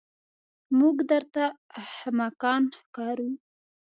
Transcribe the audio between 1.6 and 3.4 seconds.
احمقان ښکارو.